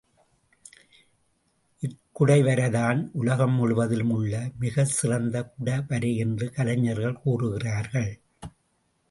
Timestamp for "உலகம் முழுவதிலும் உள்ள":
3.13-4.49